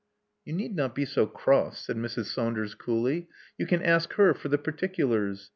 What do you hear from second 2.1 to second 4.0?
Saunders coolly. You can